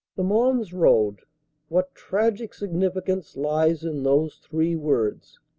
The 0.15 0.23
Mons 0.23 0.73
Road! 0.73 1.19
What 1.69 1.93
tragic 1.93 2.55
significance 2.55 3.37
lies 3.37 3.83
in 3.83 4.01
those 4.01 4.37
three 4.39 4.75
words! 4.75 5.37